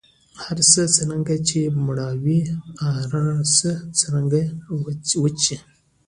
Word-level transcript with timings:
هرڅه 0.43 0.81
څرنګه 0.95 1.35
سي 1.47 1.61
مړاوي 1.85 2.39
هر 3.11 3.25
څه 3.57 3.69
څرنګه 3.99 4.41
وچیږي 5.23 5.57